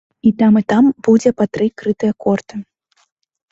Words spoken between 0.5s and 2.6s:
і там будзе па тры крытыя корты.